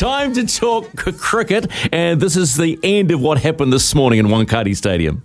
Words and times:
Time 0.00 0.32
to 0.32 0.48
talk 0.48 0.88
cricket, 0.96 1.68
and 1.92 2.16
this 2.24 2.32
is 2.32 2.56
the 2.56 2.80
end 2.82 3.10
of 3.10 3.20
what 3.20 3.36
happened 3.36 3.70
this 3.70 3.94
morning 3.94 4.18
in 4.18 4.32
Wankhede 4.32 4.72
Stadium. 4.72 5.20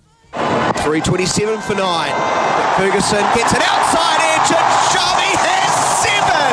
327 0.84 1.64
for 1.64 1.72
nine. 1.72 2.12
Ferguson 2.76 3.24
gets 3.32 3.56
it 3.56 3.64
outside 3.64 4.20
edge, 4.36 4.52
and 4.52 4.68
Shami 4.92 5.32
has 5.32 5.72
seven. 6.04 6.52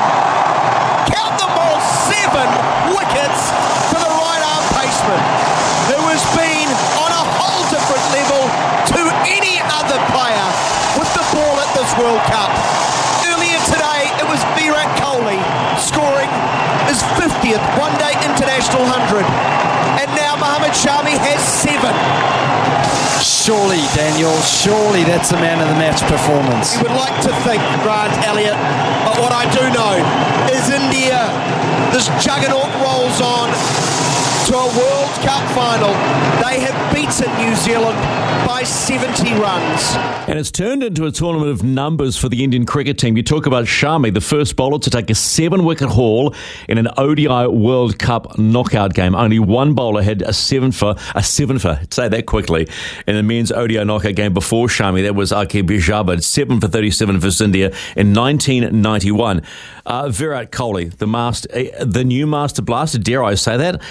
Count 1.12 1.36
them 1.36 1.52
all, 1.52 1.84
seven 2.08 2.48
wickets 2.96 3.52
for 3.92 4.00
the 4.00 4.08
right 4.08 4.44
arm 4.56 4.66
paceman, 4.72 5.20
who 5.92 6.00
has 6.08 6.24
been 6.32 6.72
on 7.04 7.12
a 7.12 7.24
whole 7.28 7.68
different 7.76 8.08
level 8.16 8.40
to 8.88 9.04
any 9.28 9.60
other 9.68 10.00
player 10.16 10.48
with 10.96 11.12
the 11.12 11.28
ball 11.36 11.60
at 11.60 11.68
this 11.76 11.92
World 12.00 12.24
Cup. 12.32 12.56
Earlier 13.28 13.60
today, 13.68 14.16
it 14.16 14.28
was 14.32 14.40
Virat 14.56 14.88
Kohli 14.96 15.44
scoring 15.76 16.32
his 16.88 17.02
50th 17.16 17.64
one-day 17.80 18.03
international 18.64 18.88
hundred, 18.88 19.28
and 20.00 20.08
now 20.16 20.40
Mohammad 20.40 20.72
Shami 20.72 21.20
has 21.20 21.44
seven. 21.44 21.92
Surely, 23.20 23.84
Daniel, 23.92 24.32
surely 24.40 25.04
that's 25.04 25.32
a 25.36 25.40
man 25.40 25.60
of 25.60 25.68
the 25.68 25.76
match 25.76 26.00
performance. 26.08 26.80
You 26.80 26.88
would 26.88 26.96
like 26.96 27.16
to 27.28 27.32
think, 27.44 27.60
Grant 27.84 28.16
Elliott, 28.24 28.56
but 29.04 29.20
what 29.20 29.36
I 29.36 29.44
do 29.52 29.68
know 29.76 30.00
is 30.48 30.72
India, 30.72 31.28
this 31.92 32.08
juggernaut 32.24 32.72
rolls 32.80 33.20
on 33.20 33.52
to 34.54 34.60
a 34.60 34.78
World 34.78 35.10
Cup 35.26 35.50
final. 35.56 35.90
They 36.48 36.60
have 36.60 36.94
beaten 36.94 37.36
New 37.44 37.56
Zealand 37.56 37.98
by 38.46 38.62
70 38.64 39.34
runs. 39.40 39.96
And 40.28 40.38
it's 40.38 40.52
turned 40.52 40.84
into 40.84 41.08
a 41.08 41.12
tournament 41.12 41.50
of 41.50 41.64
numbers 41.64 42.18
for 42.18 42.30
the 42.30 42.44
Indian 42.44 42.66
cricket 42.66 43.00
team. 43.00 43.18
You 43.18 43.24
talk 43.24 43.48
about 43.48 43.66
Shami, 43.66 44.14
the 44.14 44.22
first 44.22 44.56
bowler 44.56 44.78
to 44.80 44.90
take 44.92 45.10
a 45.10 45.16
seven 45.16 45.66
wicket 45.66 45.90
haul 45.90 46.36
in 46.70 46.78
an 46.78 46.88
ODI 46.98 47.48
World 47.48 47.98
Cup 47.98 48.38
knockout 48.38 48.94
game. 48.94 49.16
Only 49.16 49.40
one 49.40 49.74
bowler 49.74 50.04
had 50.04 50.22
a 50.22 50.34
seven 50.34 50.72
for, 50.72 50.96
a 51.16 51.24
seven 51.24 51.58
for, 51.58 51.80
say 51.90 52.08
that 52.08 52.28
quickly, 52.28 52.68
in 53.08 53.16
the 53.16 53.24
men's 53.24 53.52
ODI 53.52 53.84
knockout 53.84 54.16
game 54.16 54.34
before 54.34 54.68
Shami. 54.68 55.02
That 55.02 55.16
was 55.16 55.32
Aqib 55.32 55.68
Javed, 55.68 56.24
seven 56.24 56.62
for 56.62 56.68
37 56.68 57.20
for 57.20 57.44
India 57.44 57.68
in 57.96 58.14
1991. 58.14 59.42
Uh, 59.86 60.10
Virat 60.10 60.52
Kohli, 60.52 60.96
the 60.96 61.08
master, 61.08 61.50
uh, 61.54 61.84
the 61.84 62.06
new 62.06 62.26
master 62.26 62.62
blaster, 62.62 63.00
dare 63.00 63.24
I 63.24 63.36
say 63.36 63.58
that? 63.58 63.82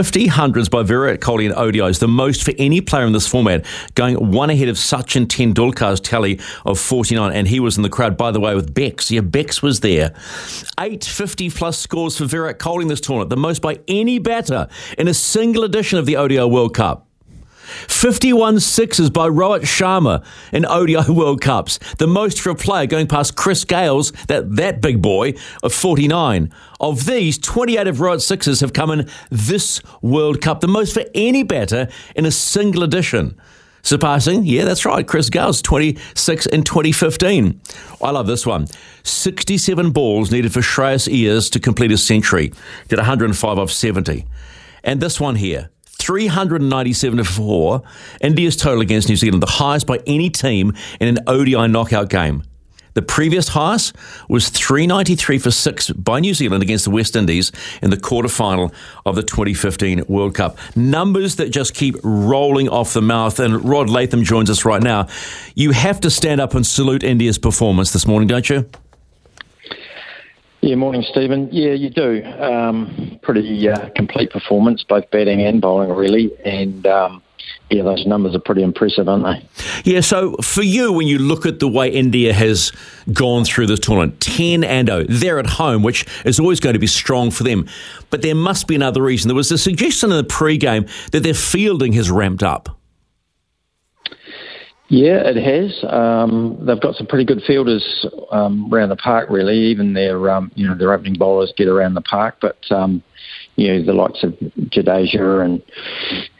50 0.00 0.28
hundreds 0.28 0.70
by 0.70 0.82
Virat 0.82 1.20
Kohli 1.20 1.44
in 1.44 1.52
ODIs, 1.52 1.98
the 1.98 2.08
most 2.08 2.42
for 2.42 2.54
any 2.56 2.80
player 2.80 3.04
in 3.04 3.12
this 3.12 3.26
format, 3.26 3.66
going 3.96 4.30
one 4.30 4.48
ahead 4.48 4.70
of 4.70 4.76
Sachin 4.76 5.26
Tendulkar's 5.26 6.00
tally 6.00 6.40
of 6.64 6.80
49, 6.80 7.30
and 7.30 7.46
he 7.46 7.60
was 7.60 7.76
in 7.76 7.82
the 7.82 7.90
crowd, 7.90 8.16
by 8.16 8.30
the 8.30 8.40
way, 8.40 8.54
with 8.54 8.72
Bex. 8.72 9.10
Yeah, 9.10 9.20
Bex 9.20 9.62
was 9.62 9.80
there. 9.80 10.14
850 10.78 11.50
plus 11.50 11.78
scores 11.78 12.16
for 12.16 12.24
Virat 12.24 12.58
Kohli 12.58 12.80
in 12.80 12.88
this 12.88 13.02
tournament, 13.02 13.28
the 13.28 13.36
most 13.36 13.60
by 13.60 13.78
any 13.88 14.18
batter 14.18 14.68
in 14.96 15.06
a 15.06 15.12
single 15.12 15.64
edition 15.64 15.98
of 15.98 16.06
the 16.06 16.16
ODI 16.16 16.44
World 16.44 16.74
Cup. 16.74 17.09
51 17.88 18.60
sixes 18.60 19.10
by 19.10 19.28
Rohit 19.28 19.62
Sharma 19.62 20.24
in 20.52 20.66
ODI 20.66 21.08
World 21.12 21.40
Cups, 21.40 21.78
the 21.98 22.06
most 22.06 22.40
for 22.40 22.50
a 22.50 22.54
player 22.54 22.86
going 22.86 23.06
past 23.06 23.36
Chris 23.36 23.64
Gayle's, 23.64 24.12
that, 24.28 24.56
that 24.56 24.80
big 24.80 25.00
boy, 25.02 25.34
of 25.62 25.72
49. 25.72 26.52
Of 26.80 27.06
these, 27.06 27.38
28 27.38 27.86
of 27.86 27.96
Rohit's 27.98 28.26
sixes 28.26 28.60
have 28.60 28.72
come 28.72 28.90
in 28.90 29.08
this 29.30 29.80
World 30.02 30.40
Cup, 30.40 30.60
the 30.60 30.68
most 30.68 30.94
for 30.94 31.04
any 31.14 31.42
batter 31.42 31.88
in 32.16 32.26
a 32.26 32.30
single 32.30 32.82
edition. 32.82 33.38
Surpassing, 33.82 34.44
yeah, 34.44 34.64
that's 34.64 34.84
right, 34.84 35.06
Chris 35.06 35.30
Gayle's 35.30 35.62
26 35.62 36.46
in 36.46 36.62
2015. 36.62 37.60
I 38.02 38.10
love 38.10 38.26
this 38.26 38.46
one. 38.46 38.66
67 39.04 39.90
balls 39.90 40.30
needed 40.30 40.52
for 40.52 40.60
Shreyas 40.60 41.08
Iyers 41.08 41.50
to 41.52 41.60
complete 41.60 41.92
a 41.92 41.98
century. 41.98 42.52
Did 42.88 42.98
105 42.98 43.58
off 43.58 43.70
70. 43.70 44.26
And 44.84 45.00
this 45.00 45.18
one 45.18 45.36
here, 45.36 45.70
397 46.00 47.18
to 47.18 47.24
4, 47.24 47.82
India's 48.20 48.56
total 48.56 48.80
against 48.80 49.08
New 49.08 49.16
Zealand, 49.16 49.42
the 49.42 49.46
highest 49.46 49.86
by 49.86 50.00
any 50.06 50.30
team 50.30 50.74
in 50.98 51.08
an 51.08 51.18
ODI 51.26 51.68
knockout 51.68 52.08
game. 52.08 52.42
The 52.94 53.02
previous 53.02 53.48
highest 53.48 53.94
was 54.28 54.48
393 54.48 55.38
for 55.38 55.50
6 55.50 55.90
by 55.90 56.18
New 56.18 56.34
Zealand 56.34 56.62
against 56.62 56.84
the 56.84 56.90
West 56.90 57.14
Indies 57.14 57.52
in 57.82 57.90
the 57.90 57.96
quarterfinal 57.96 58.74
of 59.06 59.14
the 59.14 59.22
2015 59.22 60.06
World 60.08 60.34
Cup. 60.34 60.58
Numbers 60.74 61.36
that 61.36 61.50
just 61.50 61.74
keep 61.74 61.94
rolling 62.02 62.68
off 62.68 62.92
the 62.92 63.02
mouth. 63.02 63.38
And 63.38 63.64
Rod 63.64 63.88
Latham 63.88 64.24
joins 64.24 64.50
us 64.50 64.64
right 64.64 64.82
now. 64.82 65.06
You 65.54 65.70
have 65.70 66.00
to 66.00 66.10
stand 66.10 66.40
up 66.40 66.54
and 66.54 66.66
salute 66.66 67.04
India's 67.04 67.38
performance 67.38 67.92
this 67.92 68.06
morning, 68.06 68.26
don't 68.26 68.50
you? 68.50 68.68
Yeah, 70.60 70.74
morning, 70.74 71.02
Stephen. 71.10 71.48
Yeah, 71.50 71.72
you 71.72 71.88
do. 71.88 72.22
Um, 72.24 73.18
pretty 73.22 73.68
uh, 73.68 73.88
complete 73.96 74.30
performance, 74.30 74.84
both 74.84 75.10
batting 75.10 75.40
and 75.40 75.60
bowling, 75.60 75.90
really. 75.90 76.30
And 76.44 76.86
um, 76.86 77.22
yeah, 77.70 77.82
those 77.82 78.04
numbers 78.04 78.34
are 78.34 78.40
pretty 78.40 78.62
impressive, 78.62 79.08
aren't 79.08 79.24
they? 79.24 79.90
Yeah, 79.90 80.00
so 80.00 80.34
for 80.42 80.62
you, 80.62 80.92
when 80.92 81.06
you 81.06 81.18
look 81.18 81.46
at 81.46 81.60
the 81.60 81.68
way 81.68 81.88
India 81.88 82.34
has 82.34 82.72
gone 83.12 83.44
through 83.44 83.68
this 83.68 83.80
tournament, 83.80 84.20
10 84.20 84.62
and 84.64 84.88
0, 84.88 85.04
they're 85.08 85.38
at 85.38 85.46
home, 85.46 85.82
which 85.82 86.04
is 86.26 86.38
always 86.38 86.60
going 86.60 86.74
to 86.74 86.78
be 86.80 86.86
strong 86.86 87.30
for 87.30 87.44
them. 87.44 87.66
But 88.10 88.22
there 88.22 88.34
must 88.34 88.66
be 88.66 88.74
another 88.74 89.02
reason. 89.02 89.28
There 89.28 89.36
was 89.36 89.50
a 89.52 89.58
suggestion 89.58 90.10
in 90.10 90.16
the 90.16 90.24
pre 90.24 90.58
game 90.58 90.86
that 91.12 91.22
their 91.22 91.34
fielding 91.34 91.92
has 91.94 92.10
ramped 92.10 92.42
up. 92.42 92.79
Yeah, 94.92 95.22
it 95.24 95.36
has. 95.36 95.84
Um, 95.88 96.58
they've 96.66 96.80
got 96.80 96.96
some 96.96 97.06
pretty 97.06 97.24
good 97.24 97.42
fielders 97.46 98.06
um, 98.32 98.68
around 98.74 98.88
the 98.88 98.96
park. 98.96 99.30
Really, 99.30 99.56
even 99.56 99.92
their 99.92 100.28
um, 100.28 100.50
you 100.56 100.66
know 100.66 100.76
their 100.76 100.92
opening 100.92 101.14
bowlers 101.14 101.52
get 101.56 101.68
around 101.68 101.94
the 101.94 102.00
park, 102.00 102.38
but 102.40 102.58
um, 102.72 103.00
you 103.54 103.68
know 103.68 103.84
the 103.84 103.92
likes 103.92 104.24
of 104.24 104.32
Jadeja 104.68 105.44
and 105.44 105.62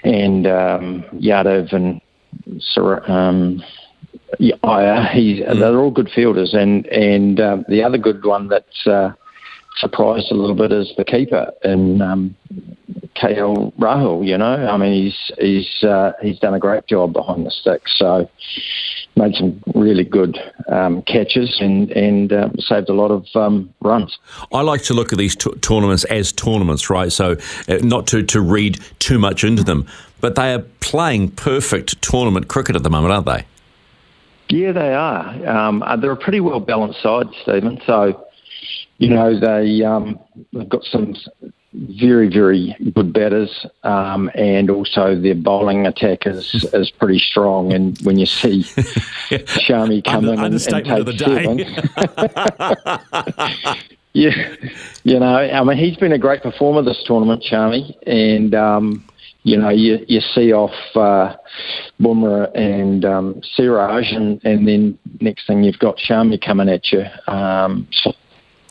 and 0.02 0.46
um, 0.48 1.04
Yadav 1.14 1.72
and 1.72 2.00
um, 3.08 3.62
Iyer, 4.64 5.08
he's, 5.12 5.40
mm. 5.40 5.58
they're 5.58 5.78
all 5.78 5.92
good 5.92 6.10
fielders. 6.12 6.52
And 6.52 6.86
and 6.86 7.38
uh, 7.38 7.58
the 7.68 7.84
other 7.84 7.98
good 7.98 8.24
one 8.24 8.48
that 8.48 8.66
uh, 8.84 9.12
surprised 9.76 10.30
a 10.30 10.34
little 10.34 10.56
bit 10.56 10.72
is 10.72 10.92
the 10.96 11.04
keeper 11.04 11.50
and 11.62 12.02
um, 12.02 12.36
KL 13.16 13.72
Rahul. 13.76 14.26
You 14.26 14.38
know, 14.38 14.68
I 14.68 14.76
mean, 14.76 15.04
he's 15.04 15.32
he's 15.38 15.84
uh, 15.84 16.12
he's 16.22 16.38
done 16.38 16.54
a 16.54 16.58
great 16.58 16.86
job 16.86 17.12
behind 17.12 17.46
the 17.46 17.50
sticks. 17.50 17.92
So 17.98 18.28
made 19.16 19.34
some 19.34 19.62
really 19.74 20.04
good 20.04 20.38
um, 20.68 21.02
catches 21.02 21.58
and 21.60 21.90
and 21.92 22.32
uh, 22.32 22.48
saved 22.58 22.88
a 22.88 22.94
lot 22.94 23.10
of 23.10 23.26
um, 23.34 23.72
runs. 23.80 24.18
I 24.52 24.62
like 24.62 24.82
to 24.82 24.94
look 24.94 25.12
at 25.12 25.18
these 25.18 25.36
t- 25.36 25.54
tournaments 25.60 26.04
as 26.04 26.32
tournaments, 26.32 26.90
right? 26.90 27.12
So 27.12 27.36
uh, 27.68 27.78
not 27.82 28.06
to 28.08 28.22
to 28.22 28.40
read 28.40 28.78
too 28.98 29.18
much 29.18 29.44
into 29.44 29.64
them, 29.64 29.86
but 30.20 30.34
they 30.34 30.52
are 30.54 30.60
playing 30.80 31.32
perfect 31.32 32.00
tournament 32.02 32.48
cricket 32.48 32.76
at 32.76 32.82
the 32.82 32.90
moment, 32.90 33.12
aren't 33.12 33.26
they? 33.26 33.46
Yeah, 34.48 34.72
they 34.72 34.92
are. 34.94 35.46
Um, 35.46 35.82
uh, 35.82 35.96
they're 35.96 36.10
a 36.10 36.16
pretty 36.16 36.40
well 36.40 36.60
balanced 36.60 37.02
side, 37.02 37.28
Stephen. 37.42 37.80
So 37.86 38.26
you 39.00 39.08
know, 39.08 39.40
they 39.40 39.82
um, 39.82 40.20
they've 40.52 40.68
got 40.68 40.84
some 40.84 41.16
very 41.72 42.28
very 42.28 42.76
good 42.94 43.14
batters, 43.14 43.66
um, 43.82 44.30
and 44.34 44.68
also 44.68 45.18
their 45.18 45.34
bowling 45.34 45.86
attack 45.86 46.26
is 46.26 46.66
is 46.74 46.90
pretty 46.90 47.18
strong. 47.18 47.72
And 47.72 47.98
when 48.02 48.18
you 48.18 48.26
see 48.26 48.62
Shami 49.32 50.04
come 50.04 50.26
in 50.26 50.38
and, 50.38 50.54
and 50.54 50.62
take 50.62 50.84
seven, 51.18 51.60
yeah, 54.12 54.54
you 55.04 55.18
know, 55.18 55.36
I 55.36 55.64
mean, 55.64 55.78
he's 55.78 55.96
been 55.96 56.12
a 56.12 56.18
great 56.18 56.42
performer 56.42 56.82
this 56.82 57.02
tournament, 57.06 57.42
Shami, 57.50 57.96
and. 58.06 58.54
Um, 58.54 59.04
you 59.42 59.56
know, 59.56 59.70
you, 59.70 60.04
you 60.06 60.20
see 60.20 60.52
off 60.52 60.74
uh, 60.94 61.34
Bumrah 61.98 62.54
and 62.54 63.06
um, 63.06 63.40
Siraj, 63.54 64.12
and, 64.12 64.38
and 64.44 64.68
then 64.68 64.98
next 65.22 65.46
thing 65.46 65.64
you've 65.64 65.78
got 65.78 65.96
Shami 65.96 66.38
coming 66.38 66.68
at 66.68 66.92
you. 66.92 67.06
Um, 67.26 67.88
so 67.90 68.12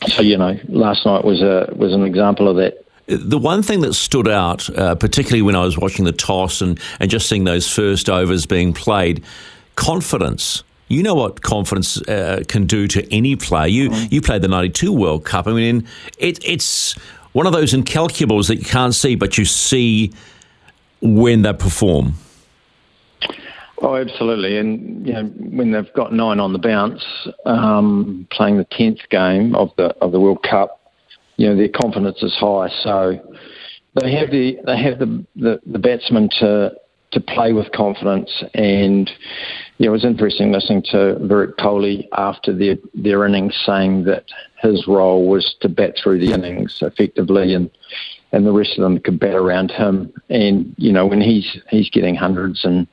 so 0.08 0.22
you 0.22 0.36
know, 0.36 0.58
last 0.68 1.04
night 1.04 1.24
was 1.24 1.40
a 1.40 1.72
was 1.76 1.92
an 1.92 2.04
example 2.04 2.48
of 2.48 2.56
that. 2.56 2.84
The 3.06 3.38
one 3.38 3.62
thing 3.62 3.80
that 3.80 3.94
stood 3.94 4.28
out, 4.28 4.70
uh, 4.78 4.94
particularly 4.94 5.42
when 5.42 5.56
I 5.56 5.64
was 5.64 5.76
watching 5.76 6.04
the 6.04 6.12
toss 6.12 6.60
and, 6.60 6.78
and 7.00 7.10
just 7.10 7.28
seeing 7.28 7.44
those 7.44 7.68
first 7.68 8.08
overs 8.08 8.46
being 8.46 8.72
played, 8.72 9.24
confidence. 9.74 10.62
You 10.88 11.02
know 11.02 11.14
what 11.14 11.42
confidence 11.42 12.00
uh, 12.02 12.42
can 12.48 12.66
do 12.66 12.88
to 12.88 13.12
any 13.12 13.36
player. 13.36 13.66
You 13.66 13.90
mm. 13.90 14.12
you 14.12 14.20
played 14.20 14.42
the 14.42 14.48
'92 14.48 14.92
World 14.92 15.24
Cup. 15.24 15.46
I 15.46 15.52
mean, 15.52 15.86
it, 16.18 16.42
it's 16.44 16.94
one 17.32 17.46
of 17.46 17.52
those 17.52 17.72
incalculables 17.72 18.48
that 18.48 18.56
you 18.56 18.64
can't 18.64 18.94
see, 18.94 19.14
but 19.14 19.38
you 19.38 19.44
see 19.44 20.12
when 21.00 21.42
they 21.42 21.52
perform. 21.52 22.14
Oh, 23.90 23.96
absolutely. 23.96 24.56
And 24.56 25.04
you 25.04 25.12
know, 25.12 25.24
when 25.24 25.72
they've 25.72 25.92
got 25.94 26.12
nine 26.12 26.38
on 26.38 26.52
the 26.52 26.60
bounce, 26.60 27.04
um, 27.44 28.28
playing 28.30 28.58
the 28.58 28.66
tenth 28.70 29.00
game 29.10 29.56
of 29.56 29.70
the 29.76 29.86
of 30.00 30.12
the 30.12 30.20
World 30.20 30.46
Cup, 30.48 30.92
you 31.36 31.48
know 31.48 31.56
their 31.56 31.68
confidence 31.68 32.22
is 32.22 32.32
high. 32.38 32.68
So 32.84 33.18
they 34.00 34.12
have 34.12 34.30
the 34.30 34.58
they 34.64 34.80
have 34.80 35.00
the 35.00 35.26
the, 35.34 35.60
the 35.66 35.80
batsmen 35.80 36.28
to 36.38 36.70
to 37.10 37.20
play 37.20 37.52
with 37.52 37.72
confidence. 37.72 38.44
And 38.54 39.10
yeah, 39.78 39.88
it 39.88 39.90
was 39.90 40.04
interesting 40.04 40.52
listening 40.52 40.84
to 40.92 41.18
Virat 41.26 41.56
Kohli 41.56 42.06
after 42.12 42.56
their 42.56 42.76
their 42.94 43.26
innings 43.26 43.60
saying 43.66 44.04
that 44.04 44.26
his 44.62 44.86
role 44.86 45.28
was 45.28 45.56
to 45.62 45.68
bat 45.68 45.96
through 46.00 46.20
the 46.20 46.32
innings 46.32 46.78
effectively 46.80 47.54
and 47.54 47.68
and 48.30 48.46
the 48.46 48.52
rest 48.52 48.78
of 48.78 48.82
them 48.82 49.00
could 49.00 49.18
bat 49.18 49.34
around 49.34 49.72
him. 49.72 50.12
And 50.28 50.76
you 50.78 50.92
know, 50.92 51.06
when 51.06 51.20
he's 51.20 51.58
he's 51.70 51.90
getting 51.90 52.14
hundreds 52.14 52.64
and 52.64 52.86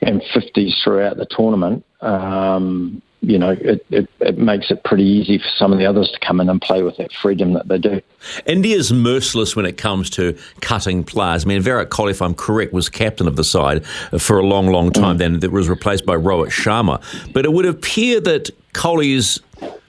and 0.00 0.22
fifties 0.32 0.80
throughout 0.82 1.16
the 1.16 1.26
tournament, 1.26 1.84
um, 2.00 3.02
you 3.20 3.38
know, 3.38 3.50
it, 3.50 3.84
it, 3.90 4.08
it, 4.20 4.38
makes 4.38 4.70
it 4.70 4.84
pretty 4.84 5.02
easy 5.02 5.38
for 5.38 5.48
some 5.56 5.72
of 5.72 5.78
the 5.78 5.86
others 5.86 6.08
to 6.12 6.24
come 6.24 6.40
in 6.40 6.48
and 6.48 6.60
play 6.60 6.82
with 6.82 6.96
that 6.98 7.12
freedom 7.12 7.52
that 7.54 7.66
they 7.66 7.78
do. 7.78 8.00
India's 8.46 8.92
merciless 8.92 9.56
when 9.56 9.66
it 9.66 9.76
comes 9.76 10.08
to 10.10 10.38
cutting 10.60 11.02
players. 11.02 11.44
I 11.44 11.48
mean, 11.48 11.60
Virat 11.60 11.90
Kohli, 11.90 12.12
if 12.12 12.22
I'm 12.22 12.34
correct, 12.34 12.72
was 12.72 12.88
captain 12.88 13.26
of 13.26 13.34
the 13.34 13.42
side 13.42 13.84
for 14.18 14.38
a 14.38 14.46
long, 14.46 14.68
long 14.68 14.92
time. 14.92 15.16
Mm. 15.16 15.18
Then 15.18 15.40
it 15.42 15.50
was 15.50 15.68
replaced 15.68 16.06
by 16.06 16.14
Rohit 16.14 16.50
Sharma. 16.50 17.02
But 17.32 17.44
it 17.44 17.52
would 17.52 17.66
appear 17.66 18.20
that 18.20 18.50
Kohli's 18.72 19.40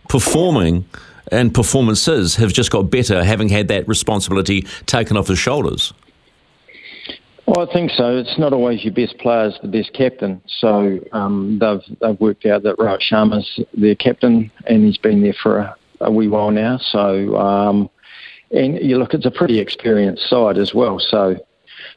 performing 0.08 0.86
and 1.32 1.54
performances 1.54 2.36
have 2.38 2.52
just 2.52 2.72
got 2.72 2.90
better, 2.90 3.24
having 3.24 3.50
had 3.50 3.68
that 3.68 3.88
responsibility 3.88 4.62
taken 4.88 5.16
off 5.18 5.28
his 5.28 5.38
shoulders. 5.38 5.94
Well, 7.50 7.68
I 7.68 7.74
think 7.74 7.90
so. 7.90 8.16
It's 8.16 8.38
not 8.38 8.54
always 8.54 8.84
your 8.84 8.94
best 8.94 9.18
players, 9.18 9.58
the 9.64 9.68
best 9.68 9.92
captain. 9.94 10.40
So 10.60 11.00
um, 11.14 11.58
they've 11.60 11.98
they've 12.00 12.20
worked 12.20 12.46
out 12.46 12.62
that 12.62 12.78
Rohit 12.78 13.02
Sharma's 13.02 13.60
their 13.74 13.96
captain, 13.96 14.52
and 14.68 14.86
he's 14.86 15.00
been 15.00 15.24
there 15.24 15.34
for 15.42 15.58
a, 15.58 15.76
a 16.02 16.12
wee 16.12 16.28
while 16.28 16.52
now. 16.52 16.78
So 16.78 17.36
um, 17.38 17.90
and 18.52 18.78
you 18.78 19.00
look, 19.00 19.16
it's 19.16 19.26
a 19.26 19.32
pretty 19.32 19.58
experienced 19.58 20.30
side 20.30 20.60
as 20.60 20.76
well. 20.76 21.00
So 21.00 21.38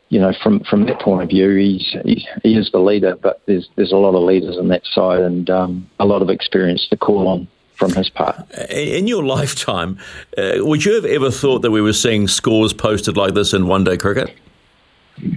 you 0.08 0.18
know, 0.18 0.32
from 0.42 0.60
from 0.60 0.86
that 0.86 1.02
point 1.02 1.22
of 1.22 1.28
view, 1.28 1.54
he's 1.54 1.96
he, 2.02 2.26
he 2.42 2.56
is 2.56 2.70
the 2.72 2.78
leader. 2.78 3.14
But 3.14 3.42
there's 3.44 3.68
there's 3.76 3.92
a 3.92 3.98
lot 3.98 4.14
of 4.14 4.22
leaders 4.22 4.56
on 4.56 4.68
that 4.68 4.86
side, 4.86 5.20
and 5.20 5.50
um, 5.50 5.90
a 5.98 6.06
lot 6.06 6.22
of 6.22 6.30
experience 6.30 6.88
to 6.88 6.96
call 6.96 7.28
on 7.28 7.46
from 7.74 7.92
his 7.92 8.08
part. 8.08 8.36
In 8.70 9.06
your 9.06 9.22
lifetime, 9.22 9.98
uh, 10.38 10.52
would 10.60 10.86
you 10.86 10.94
have 10.94 11.04
ever 11.04 11.30
thought 11.30 11.60
that 11.60 11.72
we 11.72 11.82
were 11.82 11.92
seeing 11.92 12.26
scores 12.26 12.72
posted 12.72 13.18
like 13.18 13.34
this 13.34 13.52
in 13.52 13.66
one 13.66 13.84
day 13.84 13.98
cricket? 13.98 14.34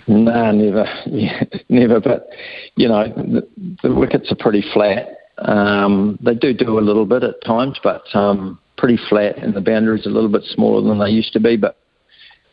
No, 0.07 0.51
never, 0.51 0.85
never. 1.69 1.99
But 1.99 2.29
you 2.75 2.87
know, 2.87 3.07
the, 3.07 3.47
the 3.83 3.93
wickets 3.93 4.31
are 4.31 4.35
pretty 4.35 4.63
flat. 4.73 5.09
Um, 5.37 6.17
they 6.21 6.33
do 6.33 6.53
do 6.53 6.79
a 6.79 6.81
little 6.81 7.05
bit 7.05 7.23
at 7.23 7.43
times, 7.43 7.79
but 7.83 8.03
um, 8.13 8.59
pretty 8.77 8.97
flat, 9.09 9.37
and 9.37 9.53
the 9.53 9.61
boundaries 9.61 10.05
a 10.05 10.09
little 10.09 10.29
bit 10.29 10.43
smaller 10.43 10.87
than 10.87 10.99
they 10.99 11.09
used 11.09 11.33
to 11.33 11.39
be. 11.39 11.57
But 11.57 11.77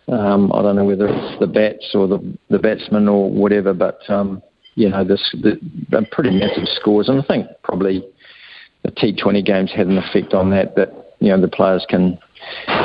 um, 0.08 0.52
I 0.52 0.62
don't 0.62 0.76
know 0.76 0.84
whether 0.84 1.06
it's 1.08 1.40
the 1.40 1.46
bats 1.46 1.90
or 1.94 2.08
the 2.08 2.36
the 2.50 2.58
batsmen 2.58 3.08
or 3.08 3.30
whatever. 3.30 3.72
But 3.72 4.00
um, 4.08 4.42
you 4.74 4.88
know, 4.88 5.04
this 5.04 5.34
the, 5.42 5.58
the 5.90 6.06
pretty 6.10 6.30
massive 6.30 6.66
scores, 6.66 7.08
and 7.08 7.22
I 7.22 7.24
think 7.26 7.46
probably 7.62 8.04
the 8.82 8.90
T20 8.90 9.44
games 9.44 9.72
had 9.74 9.86
an 9.86 9.98
effect 9.98 10.34
on 10.34 10.50
that. 10.50 10.74
That 10.76 11.14
you 11.20 11.28
know 11.28 11.40
the 11.40 11.48
players 11.48 11.86
can 11.88 12.18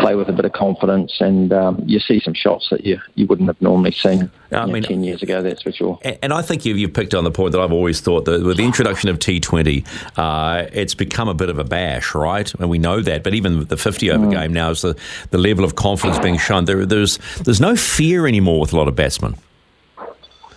play 0.02 0.16
with 0.16 0.30
a 0.30 0.34
bit 0.34 0.46
of 0.46 0.54
confidence, 0.54 1.18
and 1.20 1.52
um, 1.54 1.82
you 1.86 2.00
see 2.00 2.20
some 2.20 2.34
shots 2.34 2.70
that 2.70 2.86
you, 2.86 3.00
you 3.16 3.26
wouldn't 3.28 3.48
have 3.48 3.62
normally 3.62 3.92
seen 3.92 4.32
I 4.52 4.66
mean, 4.66 4.84
know, 4.84 4.88
10 4.90 5.04
years 5.04 5.24
ago, 5.24 5.42
that's 5.42 5.62
for 5.62 5.72
sure. 5.72 6.00
And 6.22 6.34
I 6.34 6.42
think 6.42 6.66
you've, 6.66 6.78
you've 6.78 6.94
picked 6.94 7.14
on 7.14 7.24
the 7.24 7.32
point 7.32 7.52
that 7.52 7.62
I've 7.62 7.72
always 7.72 8.00
thought 8.00 8.26
that 8.26 8.44
with 8.44 8.58
the 8.58 8.66
introduction 8.66 9.10
of 9.10 9.20
T20, 9.20 9.86
uh, 10.18 10.68
it's 10.72 10.96
become 10.96 11.28
a 11.28 11.34
bit 11.34 11.50
of 11.50 11.60
a 11.60 11.64
bash, 11.64 12.16
right? 12.16 12.52
And 12.56 12.70
we 12.70 12.80
know 12.80 13.02
that, 13.02 13.24
but 13.24 13.34
even 13.34 13.66
the 13.66 13.78
50 13.78 14.12
over 14.12 14.26
mm. 14.26 14.32
game 14.32 14.54
now 14.54 14.70
is 14.70 14.82
the, 14.82 14.98
the 15.32 15.38
level 15.38 15.66
of 15.66 15.76
confidence 15.76 16.20
being 16.20 16.38
shown. 16.38 16.66
There, 16.66 16.86
there's, 16.86 17.18
there's 17.44 17.62
no 17.62 17.76
fear 17.76 18.28
anymore 18.28 18.60
with 18.62 18.74
a 18.74 18.78
lot 18.78 18.88
of 18.88 18.96
batsmen. 18.96 19.36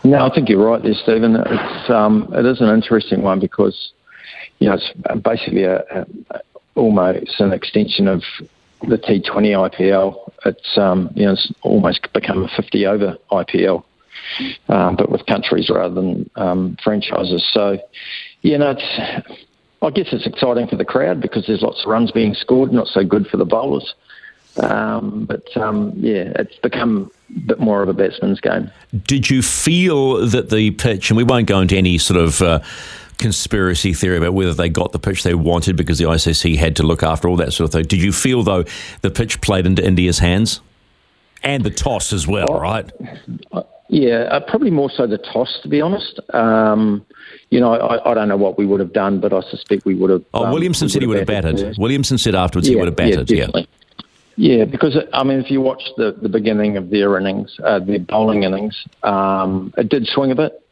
No, 0.02 0.24
I 0.24 0.34
think 0.34 0.48
you're 0.48 0.64
right 0.64 0.82
there, 0.82 0.94
Stephen. 0.94 1.36
It's 1.36 1.90
um, 1.90 2.32
it 2.32 2.46
is 2.46 2.60
an 2.62 2.68
interesting 2.68 3.20
one 3.20 3.38
because 3.38 3.92
you 4.58 4.66
know 4.66 4.74
it's 4.76 5.20
basically 5.22 5.64
a, 5.64 5.84
a 6.30 6.40
almost 6.74 7.38
an 7.38 7.52
extension 7.52 8.08
of 8.08 8.22
the 8.82 8.96
T20 8.96 9.70
IPL, 9.70 10.30
it's 10.44 10.78
um, 10.78 11.10
you 11.14 11.26
know 11.26 11.32
it's 11.32 11.52
almost 11.62 12.12
become 12.12 12.44
a 12.44 12.48
50 12.48 12.86
over 12.86 13.16
IPL, 13.30 13.84
um, 14.68 14.96
but 14.96 15.10
with 15.10 15.24
countries 15.26 15.70
rather 15.70 15.94
than 15.94 16.30
um, 16.36 16.76
franchises. 16.82 17.48
So, 17.52 17.78
you 18.42 18.58
know, 18.58 18.70
it's 18.76 19.28
I 19.82 19.90
guess 19.90 20.08
it's 20.12 20.26
exciting 20.26 20.68
for 20.68 20.76
the 20.76 20.84
crowd 20.84 21.20
because 21.20 21.46
there's 21.46 21.62
lots 21.62 21.82
of 21.84 21.90
runs 21.90 22.10
being 22.10 22.34
scored. 22.34 22.72
Not 22.72 22.86
so 22.86 23.04
good 23.04 23.26
for 23.26 23.36
the 23.36 23.44
bowlers, 23.44 23.94
um, 24.58 25.26
but 25.26 25.56
um, 25.56 25.92
yeah, 25.96 26.32
it's 26.36 26.56
become 26.56 27.10
a 27.34 27.40
bit 27.40 27.60
more 27.60 27.82
of 27.82 27.88
a 27.88 27.94
batsman's 27.94 28.40
game. 28.40 28.70
Did 29.04 29.30
you 29.30 29.42
feel 29.42 30.26
that 30.26 30.50
the 30.50 30.72
pitch, 30.72 31.10
and 31.10 31.16
we 31.16 31.24
won't 31.24 31.46
go 31.46 31.60
into 31.60 31.76
any 31.76 31.98
sort 31.98 32.20
of 32.20 32.42
uh, 32.42 32.60
conspiracy 33.20 33.92
theory 33.92 34.16
about 34.16 34.34
whether 34.34 34.54
they 34.54 34.68
got 34.68 34.92
the 34.92 34.98
pitch 34.98 35.22
they 35.22 35.34
wanted 35.34 35.76
because 35.76 35.98
the 35.98 36.04
ICC 36.06 36.56
had 36.56 36.74
to 36.76 36.82
look 36.82 37.02
after 37.02 37.28
all 37.28 37.36
that 37.36 37.52
sort 37.52 37.68
of 37.68 37.72
thing. 37.72 37.84
Did 37.84 38.02
you 38.02 38.12
feel, 38.12 38.42
though, 38.42 38.64
the 39.02 39.10
pitch 39.10 39.40
played 39.40 39.66
into 39.66 39.86
India's 39.86 40.18
hands? 40.18 40.60
And 41.42 41.64
the 41.64 41.70
toss 41.70 42.12
as 42.12 42.26
well, 42.26 42.48
oh, 42.50 42.60
right? 42.60 42.90
Yeah, 43.88 44.28
uh, 44.30 44.40
probably 44.40 44.70
more 44.70 44.90
so 44.90 45.06
the 45.06 45.18
toss, 45.18 45.58
to 45.62 45.68
be 45.68 45.80
honest. 45.80 46.20
Um, 46.34 47.06
you 47.50 47.60
know, 47.60 47.72
I, 47.72 48.10
I, 48.10 48.14
don't 48.14 48.28
know 48.28 48.36
what 48.36 48.58
we 48.58 48.66
would 48.66 48.78
have 48.78 48.92
done, 48.92 49.20
but 49.20 49.32
I 49.32 49.40
suspect 49.50 49.84
we 49.84 49.94
would 49.94 50.10
have. 50.10 50.24
Oh, 50.34 50.44
um, 50.44 50.52
Williamson 50.52 50.88
said 50.88 51.02
he 51.02 51.08
would 51.08 51.16
have 51.18 51.26
batted. 51.26 51.56
batted. 51.56 51.78
Williamson 51.78 52.18
said 52.18 52.34
afterwards 52.34 52.68
yeah, 52.68 52.72
he 52.72 52.76
would 52.76 52.88
have 52.88 52.96
batted. 52.96 53.30
Yeah, 53.30 53.46
yeah. 53.54 53.64
Yeah, 54.36 54.64
because 54.64 54.96
I 55.12 55.24
mean, 55.24 55.40
if 55.40 55.50
you 55.50 55.60
watch 55.60 55.82
the, 55.96 56.12
the 56.12 56.28
beginning 56.28 56.76
of 56.76 56.88
their 56.90 57.18
innings, 57.18 57.54
uh, 57.62 57.78
their 57.78 57.98
bowling 57.98 58.44
innings, 58.44 58.86
um, 59.02 59.74
it 59.76 59.88
did 59.88 60.06
swing 60.06 60.30
a 60.30 60.34
bit. 60.34 60.62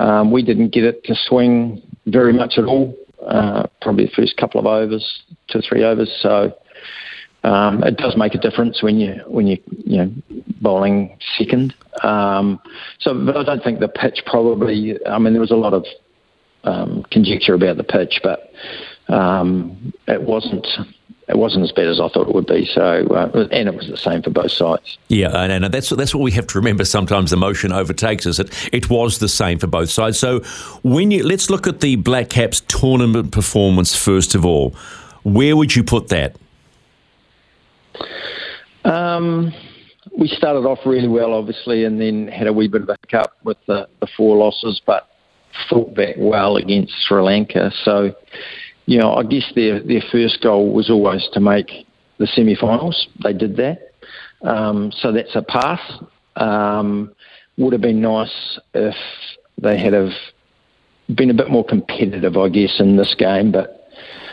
Um, 0.00 0.30
we 0.30 0.42
didn't 0.42 0.72
get 0.72 0.84
it 0.84 1.04
to 1.04 1.14
swing 1.26 1.82
very 2.06 2.32
much 2.32 2.54
at 2.56 2.64
all. 2.64 2.96
Uh, 3.26 3.66
probably 3.82 4.06
the 4.06 4.12
first 4.12 4.36
couple 4.36 4.60
of 4.60 4.66
overs, 4.66 5.22
two 5.48 5.58
or 5.58 5.62
three 5.62 5.84
overs. 5.84 6.10
So 6.22 6.54
um, 7.44 7.82
it 7.82 7.96
does 7.96 8.16
make 8.16 8.34
a 8.34 8.38
difference 8.38 8.82
when 8.82 8.98
you 8.98 9.20
when 9.26 9.46
you 9.46 9.58
you 9.84 9.98
know 9.98 10.12
bowling 10.60 11.18
second. 11.36 11.74
Um, 12.02 12.60
so, 13.00 13.14
but 13.26 13.36
I 13.36 13.44
don't 13.44 13.62
think 13.62 13.80
the 13.80 13.88
pitch 13.88 14.22
probably. 14.26 14.98
I 15.06 15.18
mean, 15.18 15.32
there 15.32 15.40
was 15.40 15.50
a 15.50 15.56
lot 15.56 15.74
of 15.74 15.84
um, 16.64 17.04
conjecture 17.10 17.54
about 17.54 17.76
the 17.76 17.84
pitch, 17.84 18.20
but 18.22 18.50
um, 19.12 19.92
it 20.06 20.22
wasn't 20.22 20.66
it 21.28 21.36
wasn't 21.36 21.64
as 21.64 21.72
bad 21.72 21.88
as 21.88 22.00
I 22.00 22.08
thought 22.08 22.28
it 22.28 22.34
would 22.34 22.46
be. 22.46 22.66
So, 22.72 23.06
uh, 23.08 23.46
and 23.52 23.68
it 23.68 23.74
was 23.74 23.88
the 23.88 23.96
same 23.96 24.22
for 24.22 24.30
both 24.30 24.52
sides. 24.52 24.98
Yeah, 25.08 25.28
and, 25.28 25.52
and 25.64 25.72
that's 25.72 25.90
that's 25.90 26.14
what 26.14 26.22
we 26.22 26.32
have 26.32 26.46
to 26.48 26.58
remember. 26.58 26.84
Sometimes 26.84 27.32
emotion 27.32 27.72
overtakes 27.72 28.26
us. 28.26 28.38
It 28.38 28.68
it 28.72 28.90
was 28.90 29.18
the 29.18 29.28
same 29.28 29.58
for 29.58 29.66
both 29.66 29.90
sides. 29.90 30.18
So, 30.18 30.40
when 30.82 31.10
you 31.10 31.22
let's 31.24 31.50
look 31.50 31.66
at 31.66 31.80
the 31.80 31.96
Black 31.96 32.30
Caps 32.30 32.60
tournament 32.68 33.32
performance 33.32 33.94
first 33.94 34.34
of 34.34 34.44
all. 34.44 34.74
Where 35.24 35.56
would 35.56 35.76
you 35.76 35.84
put 35.84 36.08
that? 36.08 36.36
Um, 38.84 39.52
we 40.16 40.28
started 40.28 40.60
off 40.60 40.78
really 40.86 41.08
well, 41.08 41.34
obviously, 41.34 41.84
and 41.84 42.00
then 42.00 42.28
had 42.28 42.46
a 42.46 42.52
wee 42.52 42.68
bit 42.68 42.82
of 42.82 42.88
a 42.88 42.96
hiccup 43.02 43.36
with 43.44 43.58
the, 43.66 43.88
the 44.00 44.06
four 44.16 44.36
losses, 44.36 44.80
but 44.86 45.08
fought 45.68 45.94
back 45.94 46.14
well 46.16 46.56
against 46.56 46.94
Sri 47.06 47.20
Lanka. 47.20 47.72
So 47.84 48.14
you 48.88 48.98
know, 48.98 49.12
I 49.12 49.22
guess 49.22 49.44
their 49.54 49.80
their 49.80 50.00
first 50.10 50.40
goal 50.42 50.72
was 50.72 50.88
always 50.88 51.28
to 51.34 51.40
make 51.40 51.86
the 52.16 52.26
semi-finals. 52.26 53.08
They 53.22 53.34
did 53.34 53.54
that, 53.58 53.92
um, 54.40 54.90
so 54.96 55.12
that's 55.12 55.36
a 55.36 55.42
pass. 55.42 55.80
Um, 56.36 57.12
would 57.58 57.74
have 57.74 57.82
been 57.82 58.00
nice 58.00 58.58
if 58.72 58.94
they 59.60 59.78
had 59.78 59.92
have 59.92 60.12
been 61.14 61.28
a 61.28 61.34
bit 61.34 61.50
more 61.50 61.64
competitive, 61.64 62.38
I 62.38 62.48
guess, 62.48 62.80
in 62.80 62.96
this 62.96 63.14
game. 63.18 63.52
But 63.52 63.90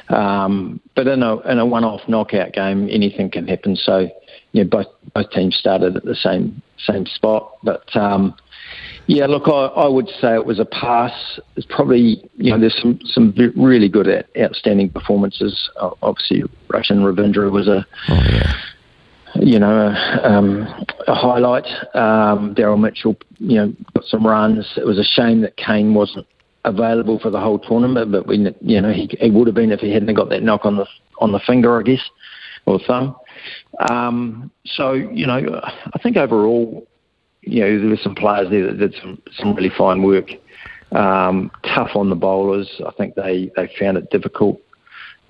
um, 0.08 0.80
but 0.96 1.06
in 1.08 1.22
a 1.22 1.38
in 1.52 1.60
a 1.60 1.66
one-off 1.66 2.08
knockout 2.08 2.54
game, 2.54 2.88
anything 2.90 3.30
can 3.30 3.50
happen. 3.50 3.76
So 3.76 4.08
you 4.56 4.64
know, 4.64 4.70
both 4.70 4.88
both 5.14 5.30
teams 5.32 5.56
started 5.58 5.98
at 5.98 6.06
the 6.06 6.16
same 6.16 6.62
same 6.78 7.06
spot, 7.06 7.58
but 7.62 7.94
um, 7.96 8.34
yeah, 9.08 9.26
look, 9.26 9.48
I, 9.48 9.66
I, 9.84 9.88
would 9.88 10.08
say 10.22 10.34
it 10.34 10.46
was 10.46 10.60
a 10.60 10.66
pass. 10.66 11.40
It's 11.58 11.68
probably, 11.70 12.24
you 12.38 12.52
know, 12.52 12.60
there's 12.60 12.80
some, 12.82 13.00
some 13.04 13.34
really 13.56 13.88
good, 13.88 14.08
outstanding 14.40 14.90
performances. 14.90 15.70
Obviously, 16.02 16.44
Rachin 16.70 17.04
Ravindra 17.04 17.52
was 17.52 17.68
a, 17.68 17.86
oh, 18.10 18.24
yeah. 18.32 18.54
you 19.36 19.60
know, 19.60 19.94
um, 20.24 20.86
a 21.08 21.14
highlight. 21.14 21.66
Um, 21.94 22.56
Daryl 22.56 22.80
Mitchell, 22.80 23.16
you 23.38 23.58
know, 23.58 23.74
got 23.94 24.06
some 24.06 24.26
runs. 24.26 24.74
It 24.76 24.86
was 24.86 24.98
a 24.98 25.04
shame 25.04 25.42
that 25.42 25.56
Kane 25.58 25.94
wasn't 25.94 26.26
available 26.64 27.20
for 27.20 27.30
the 27.30 27.40
whole 27.40 27.60
tournament, 27.60 28.12
but 28.12 28.26
we, 28.26 28.38
you 28.62 28.82
know, 28.82 28.92
he, 28.92 29.08
he 29.20 29.30
would 29.30 29.46
have 29.46 29.56
been 29.56 29.72
if 29.72 29.82
he 29.82 29.92
hadn't 29.92 30.16
got 30.16 30.30
that 30.30 30.42
knock 30.42 30.66
on 30.66 30.78
the 30.78 30.88
on 31.20 31.32
the 31.32 31.40
finger, 31.46 31.80
I 31.80 31.84
guess, 31.84 32.02
or 32.66 32.80
thumb. 32.80 33.16
Um, 33.90 34.52
so, 34.66 34.94
you 34.94 35.26
know, 35.26 35.62
I 35.94 35.98
think 36.00 36.18
overall 36.18 36.88
you 37.46 37.62
know, 37.62 37.80
there 37.80 37.90
were 37.90 37.98
some 37.98 38.16
players 38.16 38.50
there 38.50 38.66
that 38.68 38.78
did 38.78 38.96
some, 39.02 39.22
some 39.38 39.56
really 39.56 39.70
fine 39.70 40.04
work. 40.04 40.32
Um, 40.92 41.52
tough 41.64 41.96
on 41.96 42.10
the 42.10 42.16
bowlers. 42.16 42.82
I 42.86 42.92
think 42.92 43.16
they, 43.16 43.52
they 43.56 43.72
found 43.80 43.98
it 43.98 44.10
difficult. 44.10 44.62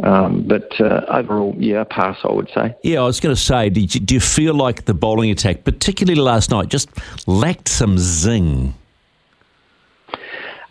Um, 0.04 0.46
but 0.48 0.80
uh, 0.80 1.06
overall, 1.08 1.56
yeah, 1.58 1.84
pass, 1.86 2.18
I 2.24 2.32
would 2.32 2.50
say. 2.54 2.76
Yeah, 2.84 3.00
I 3.00 3.06
was 3.06 3.20
going 3.20 3.36
to 3.36 3.42
say, 3.42 3.72
you, 3.74 3.88
do 3.88 4.14
you 4.14 4.20
feel 4.20 4.54
like 4.54 4.86
the 4.86 4.94
bowling 4.94 5.32
attack, 5.32 5.64
particularly 5.64 6.20
last 6.20 6.52
night, 6.52 6.70
just 6.70 6.90
lacked 7.28 7.70
some 7.70 7.98
zing? 7.98 8.74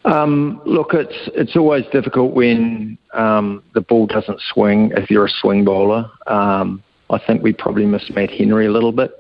Um, 0.05 0.61
look, 0.67 0.93
it's 0.93 1.31
it's 1.35 1.57
always 1.57 1.87
difficult 1.91 2.35
when 2.35 2.99
um, 3.15 3.63
the 3.73 3.81
ball 3.81 4.07
doesn't 4.07 4.39
swing 4.53 4.93
if 4.95 5.11
you're 5.11 5.25
a 5.25 5.31
swing 5.31 5.65
bowler. 5.65 6.11
Um, 6.27 6.83
I 7.15 7.19
think 7.27 7.43
we 7.43 7.53
probably 7.53 7.87
missed 7.87 8.11
Matt 8.15 8.31
Henry 8.31 8.67
a 8.67 8.73
little 8.73 8.93
bit. 8.93 9.13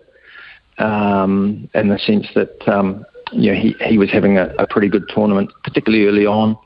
um, 0.78 1.68
in 1.74 1.88
the 1.88 1.98
sense 1.98 2.26
that 2.34 2.68
um, 2.68 3.04
you 3.32 3.52
know 3.52 3.58
he, 3.60 3.74
he 3.86 3.98
was 3.98 4.10
having 4.10 4.38
a, 4.38 4.54
a 4.58 4.66
pretty 4.66 4.88
good 4.88 5.04
tournament, 5.08 5.50
particularly 5.62 6.06
early 6.06 6.26
on, 6.26 6.56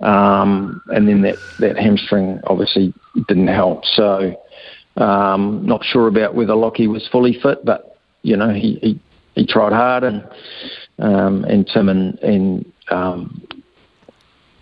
um, 0.00 0.80
and 0.88 1.08
then 1.08 1.22
that, 1.22 1.36
that 1.58 1.76
hamstring 1.76 2.40
obviously 2.46 2.94
didn't 3.28 3.48
help. 3.48 3.84
So 3.84 4.40
um, 4.96 5.64
not 5.66 5.84
sure 5.84 6.06
about 6.06 6.34
whether 6.34 6.54
Lockie 6.54 6.86
was 6.86 7.06
fully 7.08 7.38
fit, 7.40 7.64
but 7.64 7.98
you 8.22 8.36
know 8.36 8.50
he 8.50 8.78
he, 8.82 9.00
he 9.34 9.46
tried 9.46 9.72
hard, 9.72 10.04
and 10.04 10.28
um, 10.98 11.44
and 11.44 11.66
Tim 11.66 11.88
and 11.88 12.18
and 12.20 12.72
um, 12.90 13.46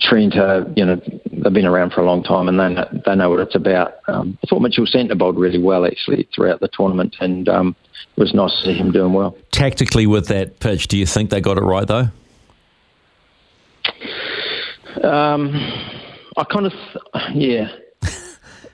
Trent, 0.00 0.36
uh, 0.36 0.64
you 0.76 0.84
know, 0.84 1.00
they've 1.48 1.54
been 1.54 1.66
around 1.66 1.94
for 1.94 2.02
a 2.02 2.04
long 2.04 2.22
time 2.22 2.46
and 2.46 2.60
they 2.60 2.68
know, 2.68 3.00
they 3.06 3.14
know 3.14 3.30
what 3.30 3.40
it's 3.40 3.54
about. 3.54 3.94
Um, 4.06 4.36
I 4.44 4.46
thought 4.46 4.60
Mitchell 4.60 4.84
Santner 4.84 5.16
bowled 5.16 5.38
really 5.38 5.58
well 5.58 5.86
actually 5.86 6.28
throughout 6.34 6.60
the 6.60 6.68
tournament, 6.68 7.16
and 7.20 7.48
um, 7.48 7.74
it 8.16 8.20
was 8.20 8.34
nice 8.34 8.50
to 8.60 8.66
see 8.66 8.74
him 8.74 8.92
doing 8.92 9.14
well. 9.14 9.34
Tactically, 9.50 10.06
with 10.06 10.28
that 10.28 10.60
pitch, 10.60 10.88
do 10.88 10.98
you 10.98 11.06
think 11.06 11.30
they 11.30 11.40
got 11.40 11.56
it 11.56 11.62
right 11.62 11.86
though? 11.86 12.08
Um, 15.02 15.54
I 16.36 16.44
kind 16.44 16.66
of, 16.66 16.72
yeah. 17.32 17.72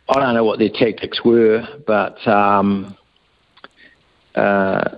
I 0.08 0.20
don't 0.20 0.34
know 0.34 0.44
what 0.44 0.58
their 0.58 0.70
tactics 0.70 1.24
were, 1.24 1.64
but 1.86 2.26
um, 2.26 2.96
uh, 4.34 4.96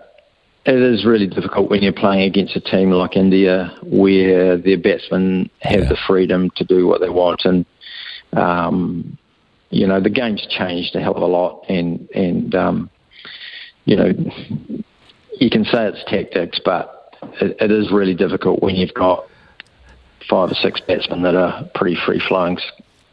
it 0.66 0.94
is 0.94 1.04
really 1.04 1.28
difficult 1.28 1.70
when 1.70 1.82
you're 1.82 1.92
playing 1.92 2.22
against 2.22 2.56
a 2.56 2.60
team 2.60 2.90
like 2.90 3.16
India, 3.16 3.72
where 3.84 4.58
their 4.58 4.78
batsmen 4.78 5.48
have 5.60 5.82
yeah. 5.82 5.88
the 5.88 5.96
freedom 6.06 6.50
to 6.56 6.64
do 6.64 6.86
what 6.86 7.00
they 7.00 7.08
want, 7.08 7.42
and 7.44 7.64
um, 8.32 9.16
you 9.70 9.86
know 9.86 10.00
the 10.00 10.10
game's 10.10 10.44
changed 10.50 10.94
a 10.96 11.00
hell 11.00 11.14
of 11.14 11.22
a 11.22 11.26
lot, 11.26 11.64
and 11.68 12.08
and 12.10 12.54
um, 12.56 12.90
you 13.84 13.96
know 13.96 14.12
you 15.38 15.50
can 15.50 15.64
say 15.64 15.86
it's 15.86 16.02
tactics, 16.08 16.60
but 16.64 17.14
it, 17.40 17.56
it 17.60 17.70
is 17.70 17.92
really 17.92 18.14
difficult 18.14 18.60
when 18.60 18.74
you've 18.74 18.94
got 18.94 19.24
five 20.28 20.50
or 20.50 20.54
six 20.54 20.80
batsmen 20.80 21.22
that 21.22 21.36
are 21.36 21.64
pretty 21.74 21.96
free 22.04 22.20
flowing 22.26 22.58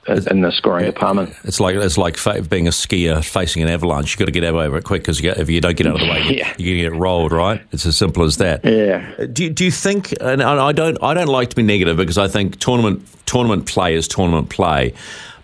in 0.08 0.42
the 0.42 0.52
scoring 0.52 0.86
department. 0.86 1.34
It's 1.44 1.60
like 1.60 1.76
it's 1.76 1.98
like 1.98 2.18
being 2.50 2.68
a 2.68 2.72
skier 2.72 3.24
facing 3.24 3.64
an 3.64 3.70
avalanche. 3.70 4.12
You've 4.12 4.20
got 4.20 4.26
to 4.26 4.32
get 4.32 4.44
out 4.44 4.56
over 4.56 4.78
it 4.78 4.84
quick 4.84 5.04
because 5.04 5.24
if 5.24 5.50
you 5.50 5.62
don't 5.62 5.78
get 5.78 5.88
out 5.88 5.96
of 5.96 6.02
the 6.02 6.10
way, 6.10 6.24
yeah. 6.38 6.54
you 6.58 6.90
get 6.90 6.98
rolled. 6.98 7.32
Right? 7.32 7.62
It's 7.72 7.86
as 7.86 7.98
simple 7.98 8.24
as 8.24 8.38
that. 8.38 8.64
Yeah. 8.66 9.14
Uh, 9.18 9.26
do 9.26 9.46
you, 9.46 9.50
do 9.50 9.66
you 9.66 9.72
think? 9.72 10.14
And 10.20 10.42
I 10.44 10.72
don't 10.72 10.98
I 11.02 11.14
don't 11.14 11.28
like 11.28 11.50
to 11.50 11.56
be 11.56 11.64
negative 11.64 11.98
because 11.98 12.18
I 12.18 12.28
think 12.28 12.60
tournament 12.60 13.08
tournament 13.26 13.66
play 13.66 13.96
is 13.96 14.08
tournament 14.08 14.50
play. 14.50 14.94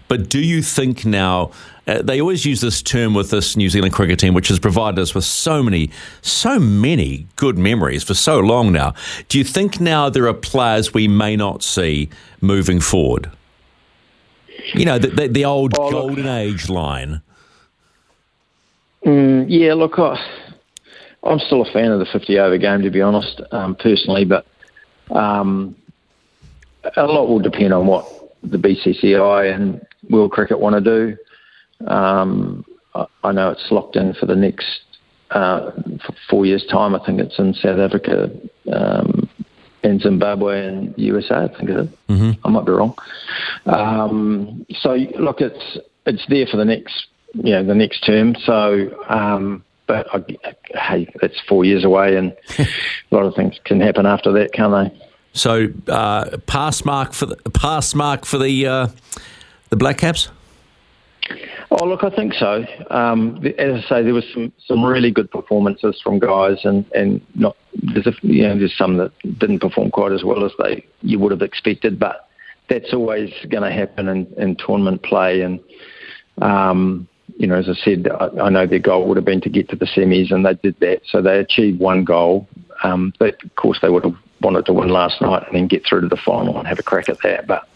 But 0.08 0.30
do 0.30 0.40
you 0.40 0.62
think 0.62 1.06
now? 1.06 1.52
Uh, 1.88 2.04
they 2.04 2.22
always 2.22 2.46
use 2.46 2.62
this 2.62 2.84
term 2.84 3.16
with 3.16 3.32
this 3.32 3.58
New 3.58 3.68
Zealand 3.68 3.94
cricket 3.94 4.20
team, 4.20 4.36
which 4.36 4.50
has 4.50 4.60
provided 4.60 5.00
us 5.00 5.16
with 5.16 5.24
so 5.24 5.64
many, 5.64 5.90
so 6.22 6.60
many 6.60 7.26
good 7.36 7.58
memories 7.58 8.04
for 8.04 8.14
so 8.14 8.40
long 8.40 8.72
now. 8.72 8.94
Do 9.28 9.40
you 9.40 9.44
think 9.44 9.80
now 9.80 10.08
there 10.08 10.28
are 10.28 10.34
players 10.36 10.94
we 10.94 11.08
may 11.08 11.36
not 11.36 11.64
see 11.64 12.10
moving 12.42 12.80
forward? 12.80 13.32
You 14.74 14.86
know, 14.86 14.98
the, 14.98 15.08
the, 15.08 15.28
the 15.28 15.46
old 15.46 15.74
oh, 15.78 15.92
golden 15.92 16.26
look, 16.26 16.34
age 16.34 16.70
line. 16.70 17.22
Mm, 19.06 19.46
yeah, 19.48 19.74
look, 19.74 19.98
I, 19.98 20.20
am 21.24 21.40
still 21.40 21.62
a 21.62 21.72
fan 21.72 21.92
of 21.92 22.00
the 22.00 22.06
50 22.06 22.40
over 22.40 22.58
game, 22.58 22.82
to 22.82 22.90
be 22.90 23.02
honest, 23.02 23.42
um, 23.52 23.76
personally, 23.76 24.26
but 24.26 24.46
um, 25.12 25.76
a 26.96 27.04
lot 27.04 27.28
will 27.28 27.40
depend 27.40 27.74
on 27.74 27.88
what 27.88 28.06
the 28.44 28.58
BCCI 28.58 29.54
and 29.54 29.86
World 30.10 30.32
Cricket 30.32 30.60
want 30.60 30.76
to 30.76 30.82
do. 30.82 31.88
Um, 31.88 32.66
I, 32.96 33.06
I, 33.24 33.32
know 33.32 33.52
it's 33.52 33.72
locked 33.72 33.96
in 33.96 34.14
for 34.14 34.26
the 34.26 34.36
next 34.36 34.82
uh, 35.32 35.72
for 36.06 36.16
four 36.30 36.46
years' 36.46 36.66
time. 36.66 36.96
I 36.96 37.06
think 37.06 37.20
it's 37.20 37.38
in 37.40 37.54
South 37.54 37.80
Africa 37.80 38.30
um, 38.72 39.30
in 39.84 40.00
Zimbabwe 40.00 40.68
and 40.68 40.94
USA. 40.98 41.36
I 41.36 41.48
think 41.48 41.70
it 41.70 41.78
is. 41.78 41.88
Mm-hmm. 42.10 42.32
I 42.46 42.50
might 42.50 42.66
be 42.66 42.72
wrong. 42.72 42.96
Um, 43.74 44.66
so 44.82 44.94
look, 45.20 45.42
it's 45.42 45.78
it's 46.06 46.26
there 46.28 46.48
for 46.48 46.58
the 46.58 46.66
next 46.66 47.08
you 47.34 47.52
know 47.52 47.64
the 47.64 47.76
next 47.76 48.06
term. 48.06 48.36
So. 48.46 49.04
Um, 49.08 49.64
but 49.90 50.06
I, 50.14 50.24
hey, 50.78 51.12
it's 51.24 51.42
four 51.50 51.66
years 51.66 51.84
away, 51.84 52.16
and 52.16 52.32
a 52.60 52.66
lot 53.10 53.26
of 53.26 53.34
things 53.34 53.60
can 53.66 53.82
happen 53.82 54.06
after 54.06 54.32
that, 54.34 54.54
can't 54.54 54.72
they? 54.72 55.06
So, 55.34 55.68
uh, 55.88 56.38
pass 56.46 56.86
mark 56.86 57.14
for 57.14 57.26
the 57.26 57.36
pass 57.50 57.96
mark 57.96 58.26
for 58.26 58.38
the 58.38 58.68
uh, 58.68 58.88
the 59.70 59.76
Black 59.76 59.98
Caps. 59.98 60.30
Oh, 61.72 61.86
look, 61.86 62.04
I 62.04 62.10
think 62.10 62.34
so. 62.34 62.66
Um, 62.90 63.44
as 63.58 63.84
I 63.84 63.90
say, 63.90 64.04
there 64.04 64.14
was 64.14 64.26
some, 64.34 64.52
some 64.66 64.84
really 64.84 65.12
good 65.12 65.30
performances 65.30 66.00
from 66.04 66.18
guys, 66.18 66.58
and, 66.64 66.86
and 66.94 67.22
not 67.36 67.56
there's 67.94 68.08
a, 68.08 68.14
you 68.22 68.44
know 68.44 68.58
there's 68.58 68.76
some 68.78 68.98
that 68.98 69.12
didn't 69.40 69.60
perform 69.60 69.92
quite 69.92 70.12
as 70.12 70.24
well 70.24 70.46
as 70.46 70.52
they 70.58 70.86
you 71.02 71.20
would 71.20 71.32
have 71.32 71.42
expected, 71.42 72.00
but 72.00 72.29
that's 72.70 72.94
always 72.94 73.32
going 73.50 73.64
to 73.64 73.72
happen 73.72 74.08
in, 74.08 74.26
in 74.38 74.56
tournament 74.56 75.04
play. 75.04 75.42
And 75.42 75.60
um, 76.42 77.08
you 77.38 77.48
know, 77.48 77.56
as 77.56 77.70
I 77.70 77.74
said, 77.74 78.08
I, 78.10 78.46
I, 78.46 78.50
know 78.50 78.66
their 78.66 78.80
goal 78.80 79.08
would 79.08 79.18
have 79.18 79.26
been 79.26 79.42
to 79.42 79.50
get 79.50 79.70
to 79.70 79.76
the 79.76 79.86
semis, 79.86 80.32
and 80.32 80.46
they 80.46 80.54
did 80.56 80.80
that. 80.80 81.02
So 81.06 81.22
they 81.22 81.40
achieved 81.40 81.80
one 81.80 82.04
goal. 82.04 82.48
Um, 82.84 83.14
but 83.20 83.44
of 83.44 83.56
course, 83.56 83.80
they 83.82 83.90
would 83.90 84.06
have 84.06 84.16
wanted 84.42 84.66
to 84.66 84.74
win 84.74 84.90
last 84.90 85.22
night 85.22 85.44
and 85.48 85.56
then 85.56 85.68
get 85.68 85.86
through 85.86 86.02
to 86.02 86.08
the 86.08 86.18
final 86.18 86.58
and 86.58 86.68
have 86.68 86.80
a 86.80 86.84
crack 86.84 87.10
at 87.10 87.22
that. 87.24 87.46
But 87.46 87.68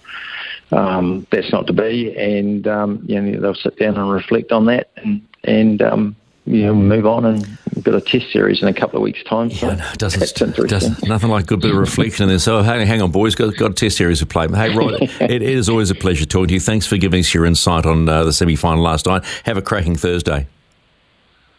um, 0.71 1.27
that's 1.31 1.51
not 1.51 1.67
to 1.67 1.73
be, 1.73 2.15
and 2.17 2.67
um, 2.67 3.03
you 3.05 3.19
know 3.19 3.39
they'll 3.39 3.55
sit 3.55 3.77
down 3.77 3.97
and 3.97 4.11
reflect 4.11 4.51
on 4.51 4.65
that, 4.67 4.89
and 4.97 5.21
and 5.43 5.81
um, 5.81 6.15
you 6.45 6.65
know 6.65 6.75
move 6.75 7.05
on, 7.05 7.25
and 7.25 7.57
we've 7.73 7.83
got 7.83 7.95
a 7.95 8.01
test 8.01 8.31
series 8.31 8.61
in 8.61 8.67
a 8.67 8.73
couple 8.73 8.97
of 8.97 9.03
weeks' 9.03 9.23
time. 9.23 9.49
So 9.49 9.67
yeah, 9.67 9.75
no, 9.75 9.93
doesn't, 9.97 10.67
doesn't 10.67 11.07
nothing 11.07 11.29
like 11.29 11.45
a 11.45 11.47
good 11.47 11.61
bit 11.61 11.71
of 11.71 11.77
reflection 11.77 12.23
in 12.23 12.29
there. 12.29 12.39
So 12.39 12.61
hang, 12.61 12.85
hang 12.85 13.01
on, 13.01 13.11
boys, 13.11 13.35
got, 13.35 13.55
got 13.55 13.71
a 13.71 13.73
test 13.73 13.97
series 13.97 14.19
to 14.19 14.25
play. 14.25 14.47
Hey, 14.47 14.75
Rod, 14.75 15.01
it, 15.01 15.21
it 15.21 15.41
is 15.41 15.69
always 15.69 15.89
a 15.89 15.95
pleasure 15.95 16.25
talking 16.25 16.49
to 16.49 16.53
you. 16.55 16.59
Thanks 16.59 16.85
for 16.85 16.97
giving 16.97 17.21
us 17.21 17.33
your 17.33 17.45
insight 17.45 17.85
on 17.85 18.07
uh, 18.09 18.23
the 18.23 18.33
semi 18.33 18.55
final 18.55 18.83
last 18.83 19.05
night. 19.05 19.23
Have 19.45 19.57
a 19.57 19.61
cracking 19.61 19.95
Thursday. 19.95 20.47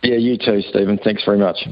Yeah, 0.03 0.17
you 0.17 0.37
too, 0.37 0.61
Stephen. 0.69 0.99
Thanks 0.99 1.25
very 1.25 1.38
much. 1.38 1.59